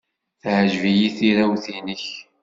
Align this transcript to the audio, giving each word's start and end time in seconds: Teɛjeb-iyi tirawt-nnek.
Teɛjeb-iyi 0.41 1.09
tirawt-nnek. 1.17 2.03